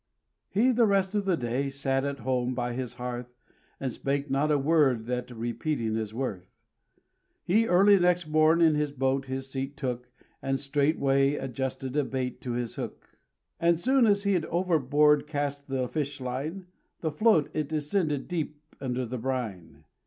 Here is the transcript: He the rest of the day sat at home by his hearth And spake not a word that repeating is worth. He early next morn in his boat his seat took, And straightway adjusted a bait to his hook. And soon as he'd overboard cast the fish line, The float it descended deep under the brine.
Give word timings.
He 0.49 0.71
the 0.71 0.87
rest 0.87 1.13
of 1.13 1.25
the 1.25 1.37
day 1.37 1.69
sat 1.69 2.03
at 2.05 2.21
home 2.21 2.55
by 2.55 2.73
his 2.73 2.95
hearth 2.95 3.35
And 3.79 3.91
spake 3.93 4.31
not 4.31 4.49
a 4.49 4.57
word 4.57 5.05
that 5.05 5.29
repeating 5.29 5.95
is 5.95 6.11
worth. 6.11 6.47
He 7.43 7.67
early 7.67 7.99
next 7.99 8.25
morn 8.27 8.61
in 8.61 8.73
his 8.73 8.91
boat 8.91 9.27
his 9.27 9.47
seat 9.47 9.77
took, 9.77 10.09
And 10.41 10.59
straightway 10.59 11.35
adjusted 11.35 11.95
a 11.95 12.03
bait 12.03 12.41
to 12.41 12.53
his 12.53 12.77
hook. 12.77 13.19
And 13.59 13.79
soon 13.79 14.07
as 14.07 14.23
he'd 14.23 14.45
overboard 14.45 15.27
cast 15.27 15.67
the 15.67 15.87
fish 15.87 16.19
line, 16.19 16.65
The 17.01 17.11
float 17.11 17.51
it 17.53 17.69
descended 17.69 18.27
deep 18.27 18.59
under 18.79 19.05
the 19.05 19.19
brine. 19.19 19.83